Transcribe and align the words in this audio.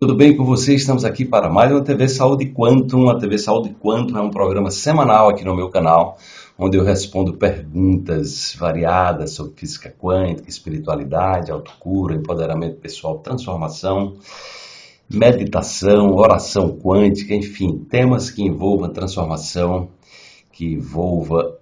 Tudo 0.00 0.14
bem 0.14 0.36
com 0.36 0.44
você? 0.44 0.76
Estamos 0.76 1.04
aqui 1.04 1.24
para 1.24 1.50
mais 1.50 1.72
uma 1.72 1.82
TV 1.82 2.08
Saúde 2.08 2.46
Quantum. 2.52 3.08
A 3.08 3.18
TV 3.18 3.36
Saúde 3.36 3.74
Quantum 3.82 4.16
é 4.16 4.20
um 4.20 4.30
programa 4.30 4.70
semanal 4.70 5.28
aqui 5.28 5.44
no 5.44 5.56
meu 5.56 5.70
canal, 5.70 6.18
onde 6.56 6.76
eu 6.78 6.84
respondo 6.84 7.36
perguntas 7.36 8.54
variadas 8.56 9.32
sobre 9.32 9.54
física 9.56 9.90
quântica, 9.90 10.48
espiritualidade, 10.48 11.50
autocura, 11.50 12.14
empoderamento 12.14 12.76
pessoal, 12.76 13.18
transformação, 13.18 14.18
meditação, 15.10 16.14
oração 16.14 16.78
quântica, 16.78 17.34
enfim, 17.34 17.84
temas 17.90 18.30
que 18.30 18.44
envolvam 18.44 18.92
transformação, 18.92 19.88
que 20.52 20.74
envolva 20.74 21.58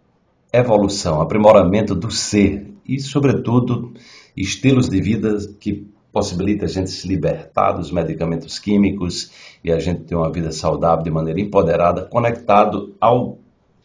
evolução, 0.53 1.23
aprimoramento 1.23 1.95
do 1.95 2.11
ser 2.11 2.71
e, 2.87 3.01
sobretudo, 3.01 3.95
estilos 4.37 4.91
de 4.91 5.01
vida 5.01 5.39
que 5.59 5.96
possibilita 6.17 6.65
a 6.65 6.69
gente 6.69 6.89
se 6.89 7.07
libertar 7.07 7.73
dos 7.73 7.93
medicamentos 7.93 8.59
químicos 8.59 9.31
e 9.63 9.71
a 9.71 9.79
gente 9.79 10.05
ter 10.05 10.15
uma 10.15 10.33
vida 10.33 10.51
saudável 10.51 11.05
de 11.05 11.11
maneira 11.11 11.39
empoderada, 11.39 12.07
conectado 12.07 12.95
ao 12.99 13.37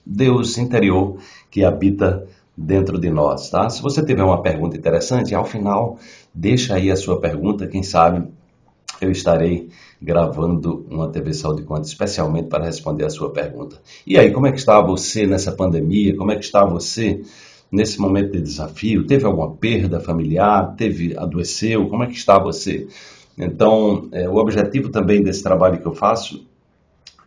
Deus 0.05 0.57
interior 0.57 1.17
que 1.49 1.65
habita 1.65 2.25
dentro 2.55 2.97
de 2.97 3.09
nós, 3.09 3.49
tá? 3.49 3.69
Se 3.69 3.81
você 3.81 4.01
tiver 4.01 4.23
uma 4.23 4.41
pergunta 4.41 4.77
interessante, 4.77 5.35
ao 5.35 5.43
final 5.43 5.97
deixa 6.33 6.75
aí 6.75 6.89
a 6.89 6.95
sua 6.95 7.19
pergunta, 7.19 7.67
quem 7.67 7.83
sabe 7.83 8.25
eu 9.01 9.11
estarei 9.11 9.67
gravando 10.01 10.85
uma 10.89 11.09
TV 11.09 11.33
Saúde 11.33 11.63
Conta 11.63 11.85
especialmente 11.85 12.47
para 12.47 12.63
responder 12.63 13.03
a 13.03 13.09
sua 13.09 13.31
pergunta. 13.31 13.75
E 14.07 14.17
aí, 14.17 14.31
como 14.31 14.47
é 14.47 14.53
que 14.53 14.59
está 14.59 14.79
você 14.79 15.27
nessa 15.27 15.51
pandemia? 15.51 16.15
Como 16.15 16.31
é 16.31 16.37
que 16.37 16.45
está 16.45 16.63
você 16.63 17.23
nesse 17.71 17.99
momento 17.99 18.31
de 18.31 18.41
desafio? 18.41 19.05
Teve 19.05 19.25
alguma 19.25 19.51
perda 19.55 19.99
familiar? 19.99 20.75
Teve 20.75 21.15
adoeceu? 21.17 21.87
Como 21.87 22.03
é 22.03 22.07
que 22.07 22.17
está 22.17 22.37
você? 22.37 22.87
Então, 23.37 24.09
é, 24.11 24.27
o 24.27 24.35
objetivo 24.35 24.89
também 24.89 25.23
desse 25.23 25.41
trabalho 25.41 25.79
que 25.79 25.87
eu 25.87 25.93
faço 25.93 26.45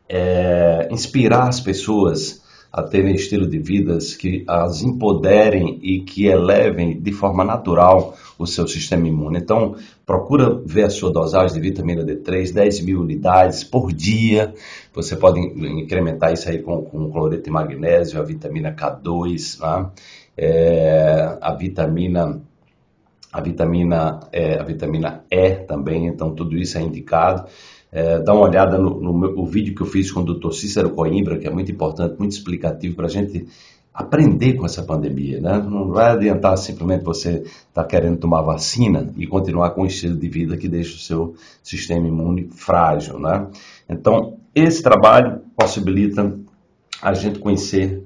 é 0.09 0.87
inspirar 0.91 1.49
as 1.49 1.61
pessoas 1.61 2.43
a 2.75 2.83
terem 2.83 3.15
estilo 3.15 3.47
de 3.47 3.57
vidas 3.57 4.17
que 4.17 4.45
as 4.49 4.83
empoderem 4.83 5.79
e 5.81 6.01
que 6.01 6.27
elevem 6.27 7.01
de 7.01 7.13
forma 7.13 7.45
natural 7.45 8.17
o 8.37 8.49
seu 8.49 8.67
sistema 8.67 9.07
imune. 9.07 9.39
Então, 9.39 9.77
procura 10.05 10.61
ver 10.67 10.83
a 10.83 10.91
sua 10.91 11.13
dosagem 11.13 11.55
de 11.55 11.61
vitamina 11.61 12.05
D3, 12.05 12.53
10 12.53 12.81
mil 12.81 13.01
unidades 13.01 13.63
por 13.63 13.93
dia. 13.93 14.53
Você 14.93 15.15
pode 15.15 15.39
incrementar 15.39 16.33
isso 16.33 16.49
aí 16.49 16.59
com, 16.59 16.83
com 16.83 17.13
cloreto 17.13 17.45
de 17.45 17.51
magnésio, 17.51 18.21
a 18.21 18.25
vitamina 18.25 18.75
K2, 18.75 19.61
né? 19.61 19.91
É, 20.37 21.39
a 21.41 21.53
vitamina 21.55 22.41
a 23.33 23.41
vitamina 23.41 24.21
é, 24.33 24.61
a 24.61 24.63
vitamina 24.63 25.25
E 25.29 25.57
também, 25.67 26.07
então 26.07 26.33
tudo 26.35 26.57
isso 26.57 26.79
é 26.79 26.83
indicado. 26.83 27.49
É, 27.91 28.21
dá 28.21 28.33
uma 28.33 28.45
olhada 28.45 28.79
no, 28.79 29.01
no, 29.01 29.13
meu, 29.13 29.45
vídeo 29.45 29.75
que 29.75 29.83
eu 29.83 29.87
fiz 29.87 30.11
com 30.11 30.21
o 30.21 30.25
Dr. 30.25 30.53
Cícero 30.53 30.91
Coimbra, 30.91 31.39
que 31.39 31.47
é 31.47 31.51
muito 31.51 31.71
importante, 31.71 32.19
muito 32.19 32.33
explicativo 32.33 32.97
para 32.97 33.07
a 33.07 33.11
gente 33.11 33.47
aprender 33.93 34.55
com 34.55 34.67
essa 34.67 34.83
pandemia, 34.83 35.41
né? 35.41 35.59
Não 35.59 35.89
vai 35.89 36.11
adiantar 36.11 36.59
simplesmente 36.59 37.05
você 37.05 37.43
estar 37.43 37.83
tá 37.83 37.85
querendo 37.85 38.19
tomar 38.19 38.43
vacina 38.43 39.13
e 39.17 39.27
continuar 39.29 39.71
com 39.71 39.83
um 39.83 39.87
estilo 39.87 40.17
de 40.17 40.29
vida 40.29 40.57
que 40.57 40.69
deixa 40.69 40.97
o 40.97 40.99
seu 40.99 41.35
sistema 41.63 42.07
imune 42.07 42.49
frágil, 42.51 43.21
né? 43.21 43.47
Então, 43.89 44.39
esse 44.53 44.83
trabalho 44.83 45.43
possibilita 45.57 46.37
a 47.01 47.15
gente 47.15 47.39
conhecer 47.39 48.03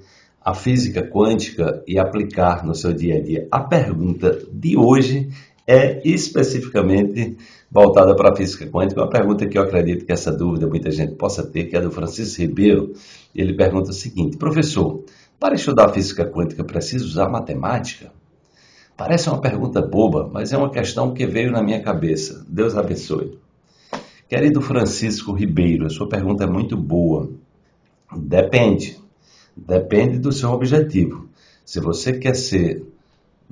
a 0.49 0.55
física 0.55 1.03
quântica 1.03 1.85
e 1.87 1.99
aplicar 1.99 2.65
no 2.65 2.75
seu 2.75 2.95
dia 2.95 3.19
a 3.19 3.21
dia. 3.21 3.47
A 3.51 3.61
pergunta 3.61 4.47
de 4.51 4.79
hoje 4.79 5.29
é 5.67 6.01
especificamente 6.09 7.37
voltada 7.71 8.17
para 8.17 8.33
a 8.33 8.35
física 8.35 8.67
quântica, 8.67 9.03
uma 9.03 9.11
pergunta 9.11 9.47
que 9.47 9.59
eu 9.59 9.63
acredito 9.63 10.07
que 10.07 10.13
essa 10.13 10.33
dúvida 10.33 10.67
muita 10.67 10.91
gente 10.91 11.17
possa 11.17 11.45
ter, 11.45 11.65
que 11.65 11.77
é 11.77 11.81
do 11.83 11.91
Francisco 11.91 12.41
Ribeiro. 12.41 12.95
Ele 13.35 13.53
pergunta 13.53 13.91
o 13.91 13.93
seguinte: 13.93 14.39
professor, 14.39 15.05
para 15.39 15.55
estudar 15.55 15.91
física 15.91 16.25
quântica 16.25 16.65
preciso 16.65 17.05
usar 17.05 17.29
matemática? 17.29 18.11
Parece 18.97 19.29
uma 19.29 19.43
pergunta 19.43 19.83
boba, 19.83 20.31
mas 20.33 20.51
é 20.51 20.57
uma 20.57 20.71
questão 20.71 21.13
que 21.13 21.27
veio 21.27 21.53
na 21.53 21.63
minha 21.63 21.83
cabeça. 21.83 22.43
Deus 22.49 22.75
abençoe. 22.75 23.39
Querido 24.27 24.63
Francisco 24.63 25.31
Ribeiro, 25.35 25.85
a 25.85 25.91
sua 25.91 26.09
pergunta 26.09 26.45
é 26.45 26.47
muito 26.47 26.75
boa. 26.75 27.29
Depende. 28.17 29.08
Depende 29.67 30.19
do 30.19 30.33
seu 30.33 30.51
objetivo. 30.51 31.29
Se 31.65 31.81
você 31.81 32.13
quer 32.13 32.35
ser 32.35 32.85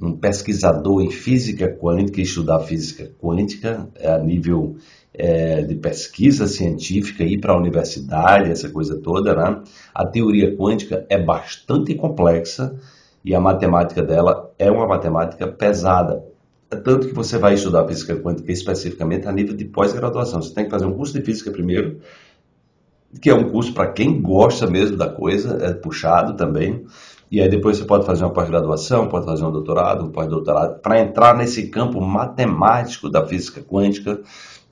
um 0.00 0.12
pesquisador 0.12 1.02
em 1.02 1.10
física 1.10 1.68
quântica 1.68 2.20
estudar 2.20 2.60
física 2.60 3.10
quântica 3.18 3.88
é 3.96 4.10
a 4.10 4.18
nível 4.18 4.76
é, 5.12 5.62
de 5.62 5.74
pesquisa 5.74 6.46
científica, 6.46 7.24
ir 7.24 7.40
para 7.40 7.54
a 7.54 7.58
universidade, 7.58 8.50
essa 8.50 8.68
coisa 8.68 9.00
toda, 9.00 9.34
né? 9.34 9.62
A 9.94 10.06
teoria 10.06 10.54
quântica 10.54 11.06
é 11.08 11.18
bastante 11.18 11.94
complexa 11.94 12.78
e 13.24 13.34
a 13.34 13.40
matemática 13.40 14.02
dela 14.02 14.52
é 14.58 14.70
uma 14.70 14.86
matemática 14.86 15.48
pesada. 15.48 16.22
É 16.70 16.76
tanto 16.76 17.08
que 17.08 17.14
você 17.14 17.38
vai 17.38 17.54
estudar 17.54 17.86
física 17.86 18.14
quântica 18.16 18.52
especificamente 18.52 19.26
a 19.26 19.32
nível 19.32 19.56
de 19.56 19.64
pós-graduação. 19.64 20.42
Você 20.42 20.52
tem 20.52 20.64
que 20.64 20.70
fazer 20.70 20.84
um 20.84 20.94
curso 20.94 21.14
de 21.14 21.24
física 21.24 21.50
primeiro, 21.50 22.00
que 23.20 23.30
é 23.30 23.34
um 23.34 23.50
curso 23.50 23.72
para 23.72 23.92
quem 23.92 24.20
gosta 24.20 24.66
mesmo 24.66 24.96
da 24.96 25.08
coisa, 25.08 25.58
é 25.62 25.72
puxado 25.72 26.34
também. 26.36 26.84
E 27.30 27.40
aí 27.40 27.48
depois 27.48 27.76
você 27.76 27.84
pode 27.84 28.06
fazer 28.06 28.24
uma 28.24 28.32
pós-graduação, 28.32 29.08
pode 29.08 29.26
fazer 29.26 29.44
um 29.44 29.50
doutorado, 29.50 30.04
um 30.04 30.10
pós-doutorado, 30.10 30.80
para 30.80 31.00
entrar 31.00 31.36
nesse 31.36 31.68
campo 31.68 32.00
matemático 32.00 33.10
da 33.10 33.26
física 33.26 33.60
quântica, 33.60 34.20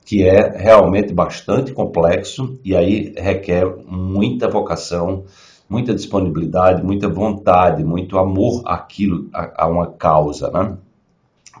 que 0.05 0.23
é 0.23 0.55
realmente 0.57 1.13
bastante 1.13 1.73
complexo 1.73 2.57
e 2.63 2.75
aí 2.75 3.13
requer 3.17 3.65
muita 3.87 4.47
vocação, 4.47 5.25
muita 5.67 5.93
disponibilidade, 5.93 6.83
muita 6.83 7.09
vontade, 7.09 7.83
muito 7.83 8.17
amor 8.17 8.61
àquilo, 8.65 9.27
a, 9.33 9.65
a 9.65 9.67
uma 9.67 9.87
causa, 9.87 10.49
né? 10.51 10.77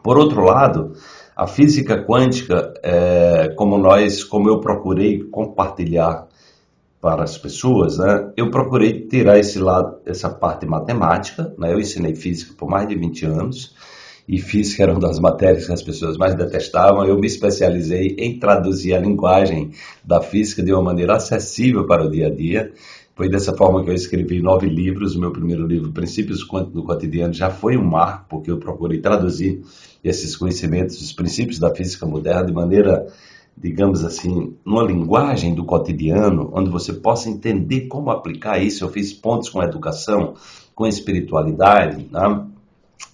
Por 0.03 0.17
outro 0.17 0.43
lado, 0.43 0.93
a 1.35 1.47
física 1.47 2.01
quântica, 2.05 2.73
é, 2.83 3.49
como 3.57 3.77
nós, 3.77 4.23
como 4.23 4.47
eu 4.47 4.59
procurei 4.59 5.23
compartilhar 5.23 6.27
para 7.05 7.23
as 7.23 7.37
pessoas, 7.37 7.99
né, 7.99 8.31
eu 8.35 8.49
procurei 8.49 9.01
tirar 9.01 9.37
esse 9.37 9.59
lado, 9.59 9.97
essa 10.07 10.27
parte 10.27 10.65
matemática, 10.65 11.53
né, 11.55 11.71
eu 11.71 11.79
ensinei 11.79 12.15
física 12.15 12.55
por 12.57 12.67
mais 12.67 12.87
de 12.87 12.95
20 12.95 13.25
anos, 13.27 13.75
e 14.27 14.39
física 14.39 14.81
era 14.81 14.91
uma 14.91 15.01
das 15.01 15.19
matérias 15.19 15.67
que 15.67 15.71
as 15.71 15.83
pessoas 15.83 16.17
mais 16.17 16.33
detestavam, 16.33 17.05
eu 17.05 17.15
me 17.19 17.27
especializei 17.27 18.15
em 18.17 18.39
traduzir 18.39 18.95
a 18.95 18.99
linguagem 18.99 19.69
da 20.03 20.19
física 20.19 20.63
de 20.63 20.73
uma 20.73 20.81
maneira 20.81 21.15
acessível 21.15 21.85
para 21.85 22.03
o 22.03 22.09
dia 22.09 22.25
a 22.25 22.31
dia, 22.31 22.73
foi 23.15 23.29
dessa 23.29 23.55
forma 23.55 23.83
que 23.83 23.91
eu 23.91 23.93
escrevi 23.93 24.41
nove 24.41 24.67
livros. 24.67 25.15
O 25.15 25.19
meu 25.21 25.31
primeiro 25.31 25.65
livro, 25.65 25.89
Princípios 25.93 26.39
do 26.39 26.83
Cotidiano, 26.83 27.33
já 27.33 27.49
foi 27.49 27.77
um 27.77 27.85
marco, 27.85 28.25
porque 28.27 28.51
eu 28.51 28.57
procurei 28.57 28.99
traduzir 28.99 29.61
esses 30.03 30.35
conhecimentos, 30.35 30.99
os 30.99 31.13
princípios 31.13 31.57
da 31.57 31.73
física 31.73 32.05
moderna, 32.05 32.45
de 32.45 32.51
maneira 32.51 33.05
digamos 33.57 34.03
assim, 34.03 34.55
numa 34.65 34.83
linguagem 34.83 35.55
do 35.55 35.63
cotidiano, 35.63 36.51
onde 36.53 36.69
você 36.69 36.91
possa 36.93 37.29
entender 37.29 37.87
como 37.87 38.11
aplicar 38.11 38.61
isso. 38.61 38.83
Eu 38.83 38.89
fiz 38.89 39.13
pontos 39.13 39.49
com 39.49 39.61
a 39.61 39.65
educação, 39.65 40.33
com 40.73 40.83
a 40.83 40.89
espiritualidade, 40.89 42.07
né? 42.11 42.45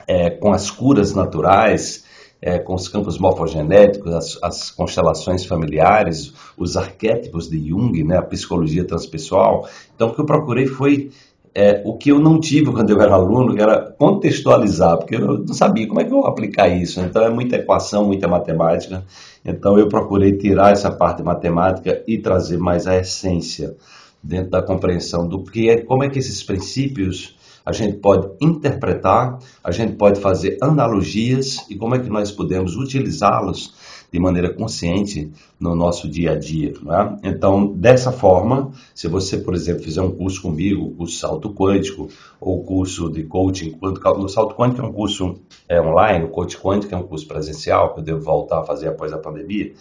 é, 0.07 0.30
com 0.31 0.51
as 0.51 0.72
curas 0.72 1.13
naturais, 1.13 2.03
é, 2.41 2.57
com 2.57 2.74
os 2.74 2.88
campos 2.88 3.19
morfogenéticos, 3.19 4.13
as, 4.13 4.40
as, 4.41 4.72
constelações 4.72 5.46
familiares, 5.46 6.34
os 6.57 6.75
arquétipos 6.75 7.47
de 7.47 7.69
Jung, 7.69 8.03
né? 8.03 8.18
a 8.18 8.24
psicologia 8.24 8.84
transpessoal. 8.84 9.69
Então, 9.96 10.09
o 10.09 10.16
que 10.16 10.22
eu 10.22 10.25
procurei 10.25 10.66
foi 10.66 11.12
é, 11.53 11.81
o 11.85 11.97
que 11.97 12.12
eu 12.12 12.19
não 12.19 12.39
tive 12.39 12.72
quando 12.72 12.89
eu 12.89 13.01
era 13.01 13.13
aluno, 13.13 13.59
era 13.59 13.91
contextualizar, 13.97 14.97
porque 14.97 15.16
eu 15.16 15.39
não 15.39 15.53
sabia 15.53 15.88
como 15.88 16.00
é 16.00 16.03
que 16.03 16.12
eu 16.12 16.17
vou 16.17 16.25
aplicar 16.25 16.69
isso. 16.69 17.01
Então, 17.01 17.23
é 17.23 17.29
muita 17.29 17.57
equação, 17.57 18.06
muita 18.06 18.28
matemática. 18.28 19.03
Então 19.44 19.78
eu 19.78 19.88
procurei 19.88 20.38
tirar 20.38 20.72
essa 20.72 20.91
parte 20.91 21.23
matemática 21.23 22.03
e 22.07 22.18
trazer 22.18 22.57
mais 22.57 22.88
a 22.88 22.98
essência 22.98 23.75
dentro 24.21 24.51
da 24.51 24.62
compreensão 24.62 25.27
do 25.27 25.44
que 25.44 25.69
é, 25.69 25.81
como 25.81 26.03
é 26.03 26.09
que 26.09 26.19
esses 26.19 26.44
princípios 26.44 27.36
a 27.66 27.72
gente 27.72 27.98
pode 27.98 28.30
interpretar, 28.42 29.40
a 29.63 29.72
gente 29.72 29.94
pode 29.94 30.19
fazer 30.19 30.58
analogias 30.62 31.66
e 31.69 31.75
como 31.75 31.96
é 31.96 32.00
que 32.00 32.10
nós 32.10 32.31
podemos 32.31 32.75
utilizá-los 32.75 33.74
de 34.12 34.19
maneira 34.19 34.54
consciente 34.54 35.31
no 35.60 35.74
nosso 35.74 36.10
dia 36.10 36.34
a 36.34 36.36
dia. 36.36 36.74
Né? 36.84 37.18
Então, 37.24 37.68
dessa 37.68 38.12
forma, 38.12 38.72
se 38.94 39.08
você, 39.08 39.38
por 39.38 39.56
exemplo, 39.56 39.84
fizer 39.84 40.02
um 40.02 40.12
curso 40.12 40.42
comigo, 40.42 40.86
o 40.86 40.92
curso 40.92 41.18
Salto 41.18 41.54
Quântico, 41.54 42.10
ou 42.40 42.60
o 42.60 42.63
curso 42.63 43.10
de 43.10 43.24
Coaching 43.24 43.78
o 43.81 44.28
Salto 44.28 44.56
Quântico 44.56 44.86
é 44.86 44.90
um 44.90 44.92
curso 44.92 45.40
é, 45.69 45.80
online, 45.81 46.25
o 46.25 46.30
Coach 46.30 46.58
Quântico 46.58 46.94
é 46.94 46.98
um 46.98 47.04
curso 47.04 47.25
presencial, 47.25 47.94
que 47.94 48.02
eu 48.02 48.04
devo 48.04 48.19
voltar 48.19 48.60
a 48.60 48.63
fazer 48.63 48.90
após 48.90 49.13
a 49.13 49.18
pandemia. 49.18 49.72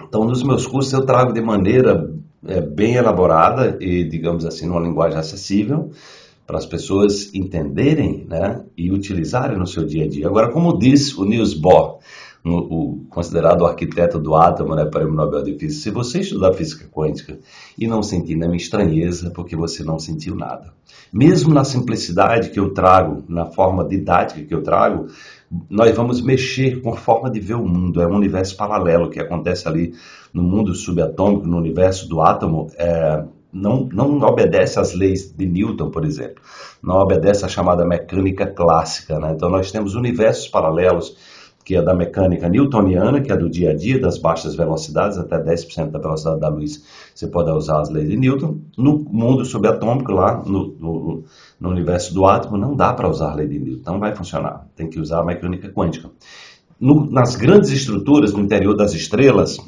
Então, 0.00 0.24
nos 0.24 0.44
meus 0.44 0.64
cursos 0.66 0.92
eu 0.92 1.04
trago 1.04 1.32
de 1.32 1.40
maneira 1.40 2.08
é, 2.46 2.60
bem 2.60 2.94
elaborada 2.94 3.76
e, 3.80 4.04
digamos 4.04 4.44
assim, 4.44 4.66
numa 4.66 4.80
linguagem 4.80 5.18
acessível, 5.18 5.90
para 6.48 6.56
as 6.56 6.64
pessoas 6.64 7.28
entenderem 7.34 8.24
né, 8.26 8.64
e 8.74 8.90
utilizarem 8.90 9.58
no 9.58 9.66
seu 9.66 9.84
dia 9.84 10.06
a 10.06 10.08
dia. 10.08 10.26
Agora, 10.26 10.50
como 10.50 10.78
diz 10.78 11.14
o 11.18 11.26
Niels 11.26 11.52
Bohr, 11.52 11.98
o, 12.42 13.04
considerado 13.10 13.66
arquiteto 13.66 14.18
do 14.18 14.34
átomo, 14.34 14.74
né, 14.74 14.86
Prêmio 14.86 15.12
Nobel 15.12 15.42
de 15.42 15.58
Física. 15.58 15.82
Se 15.82 15.90
você 15.90 16.20
estudar 16.20 16.54
física 16.54 16.88
quântica 16.90 17.38
e 17.76 17.86
não 17.86 18.02
sentir 18.02 18.34
nenhuma 18.34 18.56
estranheza, 18.56 19.30
porque 19.30 19.54
você 19.54 19.84
não 19.84 19.98
sentiu 19.98 20.34
nada. 20.34 20.72
Mesmo 21.12 21.52
na 21.52 21.64
simplicidade 21.64 22.48
que 22.48 22.58
eu 22.58 22.72
trago, 22.72 23.22
na 23.28 23.44
forma 23.44 23.86
didática 23.86 24.42
que 24.42 24.54
eu 24.54 24.62
trago, 24.62 25.08
nós 25.68 25.94
vamos 25.94 26.22
mexer 26.22 26.80
com 26.80 26.94
a 26.94 26.96
forma 26.96 27.30
de 27.30 27.40
ver 27.40 27.56
o 27.56 27.68
mundo. 27.68 28.00
É 28.00 28.06
um 28.06 28.16
universo 28.16 28.56
paralelo 28.56 29.10
que 29.10 29.20
acontece 29.20 29.68
ali 29.68 29.92
no 30.32 30.42
mundo 30.42 30.74
subatômico, 30.74 31.46
no 31.46 31.58
universo 31.58 32.08
do 32.08 32.22
átomo. 32.22 32.70
É, 32.78 33.22
não, 33.52 33.84
não 33.84 34.20
obedece 34.20 34.78
às 34.78 34.94
leis 34.94 35.32
de 35.32 35.46
Newton, 35.46 35.90
por 35.90 36.04
exemplo. 36.04 36.42
Não 36.82 36.96
obedece 36.96 37.44
à 37.44 37.48
chamada 37.48 37.86
mecânica 37.86 38.46
clássica. 38.46 39.18
Né? 39.18 39.32
Então, 39.34 39.48
nós 39.48 39.70
temos 39.70 39.94
universos 39.94 40.48
paralelos 40.48 41.16
que 41.68 41.76
é 41.76 41.82
da 41.82 41.94
mecânica 41.94 42.48
newtoniana, 42.48 43.20
que 43.20 43.30
é 43.30 43.36
do 43.36 43.46
dia 43.46 43.72
a 43.72 43.76
dia, 43.76 44.00
das 44.00 44.16
baixas 44.16 44.54
velocidades, 44.54 45.18
até 45.18 45.38
10% 45.38 45.90
da 45.90 45.98
velocidade 45.98 46.40
da 46.40 46.48
luz, 46.48 46.82
você 47.14 47.26
pode 47.26 47.50
usar 47.50 47.82
as 47.82 47.90
leis 47.90 48.08
de 48.08 48.16
Newton. 48.16 48.56
No 48.74 48.98
mundo 49.00 49.44
subatômico, 49.44 50.10
lá 50.10 50.42
no, 50.46 50.74
no, 50.80 51.24
no 51.60 51.68
universo 51.68 52.14
do 52.14 52.24
átomo, 52.24 52.56
não 52.56 52.74
dá 52.74 52.94
para 52.94 53.06
usar 53.06 53.32
a 53.32 53.34
lei 53.34 53.46
de 53.46 53.58
Newton, 53.58 53.92
não 53.92 54.00
vai 54.00 54.16
funcionar. 54.16 54.66
Tem 54.74 54.88
que 54.88 54.98
usar 54.98 55.20
a 55.20 55.24
mecânica 55.24 55.68
quântica. 55.68 56.08
No, 56.80 57.04
nas 57.04 57.36
grandes 57.36 57.70
estruturas, 57.70 58.32
no 58.32 58.40
interior 58.40 58.74
das 58.74 58.94
estrelas, 58.94 59.58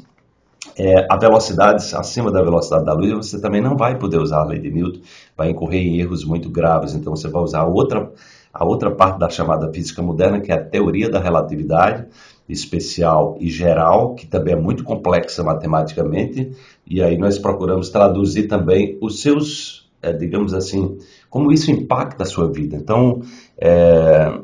é, 0.77 1.05
a 1.09 1.17
velocidade 1.17 1.95
acima 1.95 2.31
da 2.31 2.41
velocidade 2.41 2.85
da 2.85 2.93
luz, 2.93 3.11
você 3.11 3.41
também 3.41 3.61
não 3.61 3.75
vai 3.75 3.97
poder 3.97 4.17
usar 4.17 4.41
a 4.41 4.45
lei 4.45 4.59
de 4.59 4.71
Newton, 4.71 5.01
vai 5.35 5.49
incorrer 5.49 5.81
em 5.81 5.99
erros 5.99 6.23
muito 6.23 6.49
graves. 6.49 6.93
Então, 6.93 7.15
você 7.15 7.27
vai 7.27 7.41
usar 7.41 7.65
outra 7.65 8.11
a 8.53 8.65
outra 8.65 8.91
parte 8.91 9.17
da 9.17 9.29
chamada 9.29 9.71
física 9.71 10.01
moderna, 10.01 10.41
que 10.41 10.51
é 10.51 10.55
a 10.55 10.63
teoria 10.63 11.09
da 11.09 11.19
relatividade 11.19 12.05
especial 12.49 13.37
e 13.39 13.49
geral, 13.49 14.13
que 14.13 14.27
também 14.27 14.53
é 14.53 14.57
muito 14.57 14.83
complexa 14.83 15.41
matematicamente, 15.41 16.51
e 16.85 17.01
aí 17.01 17.17
nós 17.17 17.37
procuramos 17.37 17.89
traduzir 17.89 18.47
também 18.47 18.97
os 19.01 19.21
seus, 19.21 19.89
é, 20.01 20.11
digamos 20.11 20.53
assim, 20.53 20.97
como 21.29 21.51
isso 21.51 21.71
impacta 21.71 22.23
a 22.23 22.25
sua 22.25 22.51
vida. 22.51 22.75
Então, 22.75 23.21
é, 23.57 24.37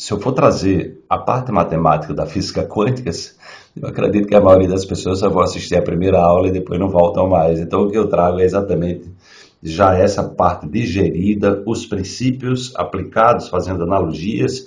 se 0.00 0.14
eu 0.14 0.18
for 0.18 0.32
trazer 0.32 1.04
a 1.10 1.18
parte 1.18 1.52
matemática 1.52 2.14
da 2.14 2.24
física 2.24 2.64
quântica, 2.64 3.10
eu 3.76 3.86
acredito 3.86 4.26
que 4.26 4.34
a 4.34 4.40
maioria 4.40 4.66
das 4.66 4.86
pessoas 4.86 5.18
só 5.18 5.28
vão 5.28 5.42
assistir 5.42 5.76
a 5.76 5.82
primeira 5.82 6.18
aula 6.18 6.48
e 6.48 6.50
depois 6.50 6.80
não 6.80 6.88
voltam 6.88 7.28
mais. 7.28 7.60
Então, 7.60 7.82
o 7.82 7.90
que 7.90 7.98
eu 7.98 8.08
trago 8.08 8.40
é 8.40 8.44
exatamente 8.44 9.12
já 9.62 9.94
essa 9.94 10.24
parte 10.24 10.66
digerida, 10.66 11.62
os 11.66 11.84
princípios 11.84 12.74
aplicados, 12.76 13.48
fazendo 13.48 13.82
analogias 13.82 14.66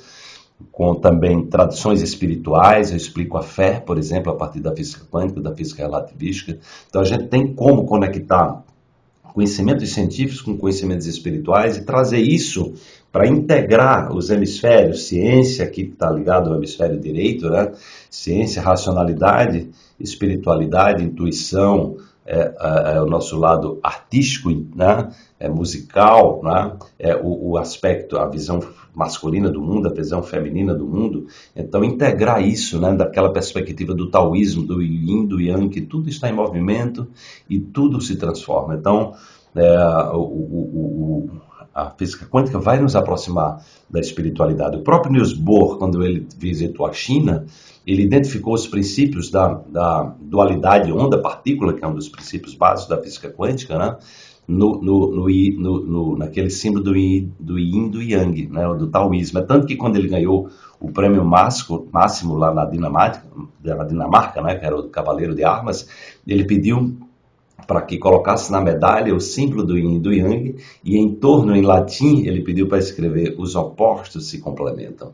com 0.71 0.93
também 0.93 1.47
tradições 1.47 2.03
espirituais, 2.03 2.91
eu 2.91 2.97
explico 2.97 3.35
a 3.35 3.41
fé, 3.41 3.79
por 3.79 3.97
exemplo, 3.97 4.31
a 4.31 4.35
partir 4.35 4.59
da 4.59 4.75
física 4.75 5.03
quântica, 5.11 5.41
da 5.41 5.55
física 5.55 5.81
relativística. 5.81 6.59
Então 6.87 7.01
a 7.01 7.05
gente 7.05 7.25
tem 7.25 7.51
como 7.55 7.87
conectar 7.87 8.63
conhecimentos 9.33 9.91
científicos 9.91 10.41
com 10.41 10.57
conhecimentos 10.57 11.07
espirituais 11.07 11.75
e 11.77 11.83
trazer 11.83 12.19
isso 12.19 12.73
para 13.11 13.27
integrar 13.27 14.15
os 14.15 14.29
hemisférios, 14.29 15.07
ciência, 15.07 15.67
que 15.67 15.81
está 15.81 16.09
ligado 16.09 16.49
ao 16.49 16.57
hemisfério 16.57 16.99
direito, 16.99 17.49
né? 17.49 17.71
ciência, 18.09 18.61
racionalidade, 18.61 19.69
espiritualidade, 19.99 21.03
intuição, 21.03 21.97
é, 22.25 22.39
é, 22.39 22.95
é, 22.95 23.01
o 23.01 23.05
nosso 23.05 23.37
lado 23.37 23.79
artístico, 23.83 24.49
né? 24.75 25.11
é, 25.39 25.49
musical, 25.49 26.41
né? 26.41 26.71
é, 26.97 27.15
o, 27.15 27.51
o, 27.51 27.57
aspecto, 27.57 28.17
a 28.17 28.27
visão 28.27 28.61
masculina 28.95 29.49
do 29.49 29.61
mundo, 29.61 29.87
a 29.89 29.93
visão 29.93 30.23
feminina 30.23 30.73
do 30.73 30.85
mundo. 30.85 31.27
Então, 31.53 31.83
integrar 31.83 32.41
isso 32.41 32.79
né? 32.79 32.93
daquela 32.93 33.33
perspectiva 33.33 33.93
do 33.93 34.09
taoísmo, 34.09 34.65
do 34.65 34.81
yin, 34.81 35.25
do 35.25 35.41
yang, 35.41 35.67
que 35.67 35.81
tudo 35.81 36.07
está 36.07 36.29
em 36.29 36.33
movimento 36.33 37.07
e 37.49 37.59
tudo 37.59 37.99
se 37.99 38.15
transforma. 38.15 38.75
Então, 38.75 39.13
é, 39.55 39.77
o, 40.13 40.19
o, 40.19 41.29
a 41.73 41.89
física 41.89 42.25
quântica 42.25 42.59
vai 42.59 42.79
nos 42.79 42.95
aproximar 42.95 43.63
da 43.89 43.99
espiritualidade. 43.99 44.77
O 44.77 44.81
próprio 44.81 45.11
Niels 45.11 45.33
Bohr, 45.33 45.77
quando 45.77 46.03
ele 46.03 46.27
visitou 46.37 46.85
a 46.85 46.93
China, 46.93 47.45
ele 47.85 48.03
identificou 48.03 48.53
os 48.53 48.67
princípios 48.67 49.31
da, 49.31 49.61
da 49.67 50.13
dualidade 50.21 50.91
onda-partícula, 50.91 51.73
que 51.73 51.83
é 51.83 51.87
um 51.87 51.95
dos 51.95 52.07
princípios 52.07 52.53
básicos 52.53 52.89
da 52.89 53.01
física 53.01 53.29
quântica, 53.29 53.77
né? 53.77 53.97
No, 54.45 54.81
no, 54.81 55.09
no, 55.09 55.85
no, 55.85 56.17
naquele 56.17 56.49
símbolo 56.49 56.83
do, 56.83 56.91
do 57.39 57.57
yin 57.57 57.87
do 57.89 58.01
yang, 58.01 58.49
né, 58.49 58.61
do 58.75 58.87
taoísmo. 58.87 59.39
É 59.39 59.41
tanto 59.41 59.65
que 59.65 59.77
quando 59.77 59.95
ele 59.95 60.09
ganhou 60.09 60.49
o 60.81 60.91
prêmio 60.91 61.23
máximo, 61.23 61.87
máximo 61.93 62.35
lá 62.35 62.53
na 62.53 62.65
Dinamarca, 62.65 63.23
na 63.63 63.85
Dinamarca 63.85 64.41
né, 64.41 64.55
que 64.55 64.65
era 64.65 64.77
o 64.77 64.89
Cavaleiro 64.89 65.33
de 65.33 65.45
Armas, 65.45 65.87
ele 66.27 66.43
pediu 66.43 66.93
para 67.65 67.81
que 67.81 67.97
colocasse 67.97 68.51
na 68.51 68.59
medalha 68.61 69.15
o 69.15 69.19
símbolo 69.19 69.63
do 69.63 69.77
yin 69.77 69.95
e 69.95 69.99
do 69.99 70.13
yang, 70.13 70.55
e 70.83 70.97
em 70.97 71.15
torno, 71.15 71.55
em 71.55 71.61
latim, 71.61 72.25
ele 72.25 72.41
pediu 72.41 72.67
para 72.67 72.77
escrever 72.77 73.35
os 73.37 73.55
opostos 73.55 74.29
se 74.29 74.39
complementam. 74.39 75.13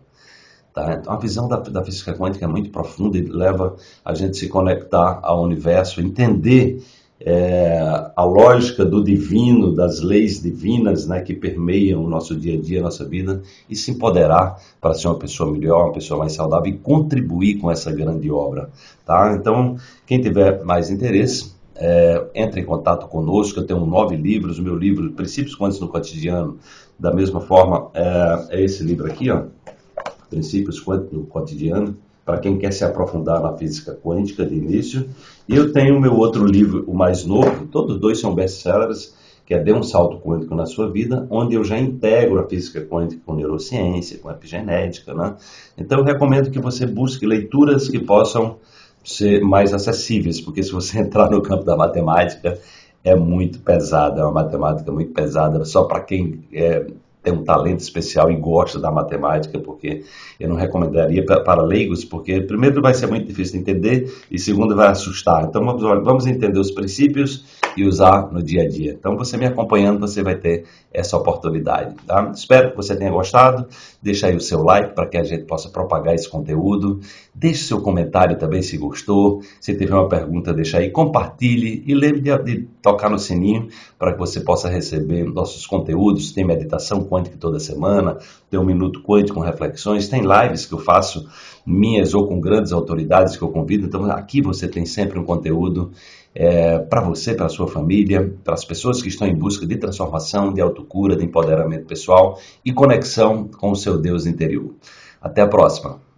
Tá? 0.74 0.94
Então, 0.94 1.13
a 1.13 1.18
visão 1.18 1.47
da, 1.47 1.57
da, 1.57 1.83
física 1.83 2.13
quântica 2.13 2.45
é 2.45 2.47
muito 2.47 2.69
profunda 2.69 3.18
e 3.18 3.21
leva 3.21 3.75
a 4.03 4.13
gente 4.13 4.38
se 4.38 4.47
conectar 4.47 5.19
ao 5.24 5.44
universo, 5.44 6.00
entender 6.00 6.83
é, 7.21 8.12
a 8.15 8.24
lógica 8.24 8.86
do 8.86 9.03
divino, 9.03 9.74
das 9.74 10.00
leis 10.00 10.41
divinas 10.41 11.06
né, 11.06 11.21
que 11.21 11.33
permeiam 11.33 12.03
o 12.03 12.09
nosso 12.09 12.36
dia 12.36 12.57
a 12.57 12.62
dia, 12.62 12.80
a 12.80 12.83
nossa 12.83 13.03
vida, 13.03 13.41
e 13.69 13.75
se 13.75 13.91
empoderar 13.91 14.57
para 14.80 14.94
ser 14.94 15.07
uma 15.07 15.19
pessoa 15.19 15.51
melhor, 15.51 15.88
uma 15.88 15.94
pessoa 15.94 16.19
mais 16.19 16.33
saudável 16.33 16.71
e 16.71 16.77
contribuir 16.77 17.57
com 17.57 17.69
essa 17.69 17.91
grande 17.91 18.31
obra. 18.31 18.69
Tá? 19.06 19.36
Então, 19.36 19.75
quem 20.06 20.21
tiver 20.21 20.63
mais 20.63 20.89
interesse, 20.89 21.58
é, 21.79 22.27
entre 22.35 22.61
em 22.61 22.65
contato 22.65 23.07
conosco. 23.07 23.59
Eu 23.59 23.65
tenho 23.65 23.85
nove 23.85 24.15
livros. 24.15 24.59
O 24.59 24.63
meu 24.63 24.75
livro, 24.75 25.11
Princípios 25.11 25.55
Quânticos 25.55 25.79
no 25.79 25.87
Cotidiano, 25.87 26.59
da 26.99 27.13
mesma 27.13 27.39
forma, 27.39 27.89
é, 27.93 28.47
é 28.49 28.63
esse 28.63 28.83
livro 28.83 29.07
aqui, 29.07 29.31
ó, 29.31 29.43
Princípios 30.29 30.83
Quânticos 30.83 31.17
no 31.17 31.25
Cotidiano, 31.25 31.97
para 32.25 32.37
quem 32.37 32.57
quer 32.57 32.71
se 32.73 32.83
aprofundar 32.83 33.41
na 33.41 33.53
física 33.53 33.97
quântica 34.03 34.45
de 34.45 34.53
início. 34.53 35.09
E 35.47 35.55
eu 35.55 35.71
tenho 35.71 35.97
o 35.97 36.01
meu 36.01 36.15
outro 36.15 36.45
livro, 36.45 36.83
o 36.85 36.93
mais 36.93 37.25
novo, 37.25 37.65
todos 37.67 37.99
dois 37.99 38.19
são 38.19 38.35
best-sellers, 38.35 39.15
que 39.45 39.55
é 39.55 39.59
Dê 39.59 39.73
um 39.73 39.81
Salto 39.81 40.19
Quântico 40.19 40.53
na 40.53 40.67
Sua 40.67 40.91
Vida, 40.91 41.25
onde 41.31 41.55
eu 41.55 41.63
já 41.63 41.79
integro 41.79 42.39
a 42.39 42.47
física 42.47 42.81
quântica 42.81 43.19
com 43.25 43.33
neurociência, 43.33 44.19
com 44.19 44.29
epigenética. 44.29 45.11
Né? 45.11 45.35
Então, 45.75 45.97
eu 45.97 46.05
recomendo 46.05 46.51
que 46.51 46.59
você 46.59 46.85
busque 46.85 47.25
leituras 47.25 47.89
que 47.89 47.97
possam 47.97 48.57
ser 49.04 49.42
mais 49.42 49.74
acessíveis, 49.74 50.42
porque 50.42 50.63
se 50.63 50.72
você 50.72 51.00
entrar 51.00 51.30
no 51.30 51.42
campo 51.42 51.63
da 51.63 51.75
matemática, 51.75 52.60
é 53.03 53.15
muito 53.15 53.60
pesada, 53.60 54.22
é 54.22 54.24
uma 54.24 54.44
matemática 54.44 54.91
muito 54.91 55.13
pesada, 55.13 55.63
só 55.63 55.84
para 55.84 56.01
quem 56.01 56.44
é, 56.51 56.86
tem 57.22 57.34
um 57.34 57.44
talento 57.44 57.79
especial 57.79 58.32
e 58.32 58.36
gosta 58.36 58.79
da 58.79 58.91
matemática, 58.91 59.60
porque 59.60 60.03
eu 60.39 60.48
não 60.48 60.56
recomendaria 60.56 61.24
para 61.25 61.62
leigos, 61.62 62.06
porque 62.06 62.41
primeiro 62.41 62.82
vai 62.82 62.94
ser 62.94 63.08
muito 63.08 63.27
difícil 63.27 63.53
de 63.53 63.60
entender 63.60 64.13
e 64.32 64.39
segundo 64.39 64.75
vai 64.75 64.88
assustar. 64.88 65.44
Então 65.44 65.63
vamos, 65.65 65.82
vamos 65.82 66.25
entender 66.25 66.60
os 66.60 66.72
princípios 66.72 67.46
e 67.75 67.84
usar 67.84 68.32
no 68.32 68.41
dia 68.41 68.63
a 68.63 68.68
dia. 68.68 68.94
Então 68.98 69.18
você 69.18 69.38
me 69.38 69.46
acompanhando, 69.46 70.00
você 70.00 70.24
vai 70.24 70.36
ter 70.36 70.65
essa 70.94 71.18
oportunidade. 71.18 71.96
Tá? 72.08 72.32
Espero 72.34 72.72
que 72.72 72.77
você 72.77 72.96
tenha 72.96 73.12
gostado. 73.12 73.68
Deixa 74.01 74.27
aí 74.27 74.36
o 74.36 74.39
seu 74.39 74.63
like 74.63 74.96
para 74.96 75.08
que 75.08 75.18
a 75.18 75.24
gente 75.24 75.44
possa 75.44 75.70
propagar 75.70 76.15
esse 76.15 76.29
conteúdo. 76.29 77.01
Deixe 77.36 77.65
seu 77.65 77.82
comentário 77.82 78.38
também 78.38 78.62
se 78.62 78.77
gostou. 78.77 79.41
Se 79.60 79.75
tiver 79.75 79.94
uma 79.94 80.08
pergunta, 80.08 80.53
deixa 80.53 80.77
aí. 80.77 80.89
Compartilhe 80.89 81.84
e 81.86 81.94
lembre 81.94 82.22
de, 82.22 82.38
de 82.44 82.68
tocar 82.82 83.10
no 83.10 83.20
sininho 83.20 83.68
para 83.98 84.13
que 84.13 84.20
você 84.20 84.39
possa 84.39 84.70
receber 84.70 85.25
nossos 85.25 85.68
conteúdos. 85.68 86.32
Tem 86.32 86.46
meditação 86.46 87.03
quântica 87.03 87.36
toda 87.38 87.60
semana, 87.60 88.18
tem 88.50 88.58
um 88.58 88.65
minuto 88.65 89.03
quântico 89.03 89.38
com 89.38 89.46
reflexões, 89.46 90.08
tem 90.08 90.22
lives 90.22 90.65
que 90.65 90.74
eu 90.74 90.79
faço 90.79 91.27
minhas 91.65 92.13
ou 92.13 92.25
com 92.25 92.39
grandes 92.39 92.72
autoridades 92.72 93.36
que 93.36 93.44
eu 93.44 93.50
convido. 93.50 93.86
Então 93.86 94.10
aqui 94.10 94.41
você 94.41 94.68
tem 94.68 94.86
sempre 94.86 95.20
um 95.20 95.25
conteúdo 95.25 95.91
é, 96.33 96.79
para 96.79 97.01
você, 97.01 97.33
para 97.33 97.50
sua 97.50 97.67
família, 97.67 98.33
para 98.43 98.53
as 98.53 98.63
pessoas 98.63 99.01
que 99.01 99.09
estão 99.09 99.27
em 99.27 99.36
busca 99.36 99.65
de 99.65 99.77
transformação, 99.77 100.53
de 100.53 100.62
autocura, 100.62 101.15
de 101.15 101.25
empoderamento 101.25 101.86
pessoal 101.86 102.39
e 102.63 102.71
conexão 102.71 103.48
com 103.48 103.71
o 103.71 103.75
seu 103.75 104.00
Deus 104.00 104.25
interior. 104.25 104.74
Até 105.21 105.41
a 105.41 105.48
próxima! 105.48 106.09